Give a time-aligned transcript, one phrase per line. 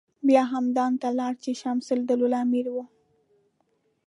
[0.27, 2.75] بیا همدان ته لاړ چې شمس الدوله امیر و.